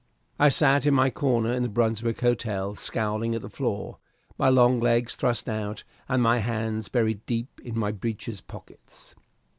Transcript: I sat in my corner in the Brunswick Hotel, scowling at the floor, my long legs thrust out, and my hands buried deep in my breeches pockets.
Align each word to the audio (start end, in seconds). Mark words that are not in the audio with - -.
I 0.39 0.49
sat 0.49 0.87
in 0.87 0.95
my 0.95 1.11
corner 1.11 1.53
in 1.53 1.61
the 1.61 1.69
Brunswick 1.69 2.21
Hotel, 2.21 2.73
scowling 2.73 3.35
at 3.35 3.43
the 3.43 3.51
floor, 3.51 3.99
my 4.35 4.49
long 4.49 4.79
legs 4.79 5.15
thrust 5.15 5.47
out, 5.47 5.83
and 6.09 6.23
my 6.23 6.39
hands 6.39 6.89
buried 6.89 7.23
deep 7.27 7.61
in 7.63 7.77
my 7.77 7.91
breeches 7.91 8.41
pockets. 8.41 9.13